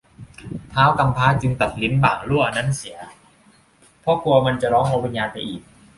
[0.73, 2.97] ท้าวกำพร้าจึงตัดลิ้นบ่างลั่วนั้นเสีย
[4.01, 5.61] เพราะกลัวมันจะร้องเอาวิญญาณไปอีก